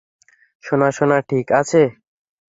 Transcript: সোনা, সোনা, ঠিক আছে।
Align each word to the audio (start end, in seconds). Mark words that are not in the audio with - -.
সোনা, 0.63 0.89
সোনা, 0.97 1.17
ঠিক 1.29 1.47
আছে। 1.59 1.81